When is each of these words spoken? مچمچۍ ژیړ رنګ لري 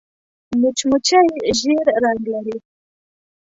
مچمچۍ 0.59 1.27
ژیړ 1.59 1.85
رنګ 2.03 2.21
لري 2.33 2.57